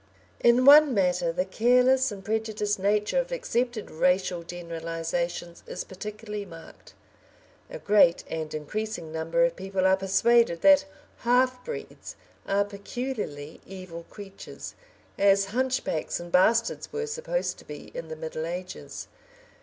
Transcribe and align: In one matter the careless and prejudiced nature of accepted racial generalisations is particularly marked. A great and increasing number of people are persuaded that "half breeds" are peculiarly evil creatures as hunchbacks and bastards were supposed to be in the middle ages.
In 0.39 0.65
one 0.65 0.95
matter 0.95 1.31
the 1.31 1.45
careless 1.45 2.11
and 2.11 2.25
prejudiced 2.25 2.79
nature 2.79 3.19
of 3.19 3.31
accepted 3.31 3.91
racial 3.91 4.41
generalisations 4.41 5.61
is 5.67 5.83
particularly 5.83 6.43
marked. 6.43 6.95
A 7.69 7.77
great 7.77 8.23
and 8.27 8.51
increasing 8.55 9.11
number 9.11 9.45
of 9.45 9.55
people 9.55 9.85
are 9.85 9.95
persuaded 9.95 10.61
that 10.61 10.85
"half 11.17 11.63
breeds" 11.63 12.15
are 12.47 12.65
peculiarly 12.65 13.61
evil 13.67 14.07
creatures 14.09 14.73
as 15.19 15.45
hunchbacks 15.53 16.19
and 16.19 16.31
bastards 16.31 16.91
were 16.91 17.05
supposed 17.05 17.59
to 17.59 17.63
be 17.65 17.91
in 17.93 18.07
the 18.07 18.15
middle 18.15 18.47
ages. 18.47 19.07